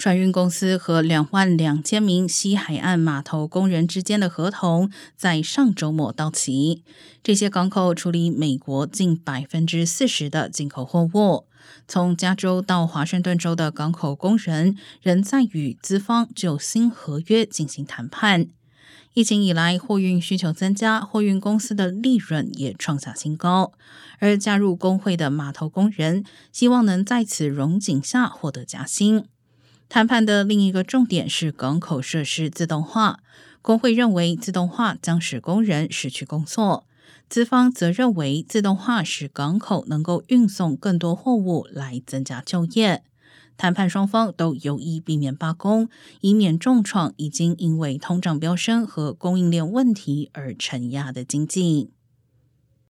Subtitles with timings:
[0.00, 6.82] 船运公司和两万两千名西海岸码头工人之间的合同在上周末到期。
[7.22, 11.44] 这些港口处理美国近百分之四十的进口货物。
[11.86, 18.46] 从加州到华盛顿州的港口工人仍在与资方就新合约进行谈判。
[19.12, 23.72] 疫情以来，货运需求增加，货运公司的利润也创下新高。
[24.18, 29.26] 而加入工会的码头工人希望能在此荣景下获得加薪。
[29.90, 33.18] 谈判的另一个重点是港口设施自动化。
[33.60, 36.86] 工会认为自动化将使工人失去工作，
[37.28, 43.02] 资方则认为自动化使港口能够运送更多货物来增加就业。
[43.58, 45.88] 谈判双方都有意避免罢工，
[46.20, 51.90] 以免重创已经因为通胀飙升和供应链问题而承压的经济。